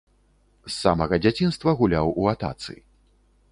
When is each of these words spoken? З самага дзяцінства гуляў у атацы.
З 0.67 0.71
самага 0.83 1.19
дзяцінства 1.27 1.75
гуляў 1.83 2.07
у 2.25 2.27
атацы. 2.35 2.73